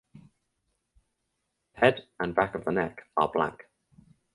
[0.15, 0.19] The
[1.75, 3.69] head and back of the neck are black.